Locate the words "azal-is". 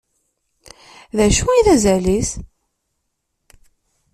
1.73-2.29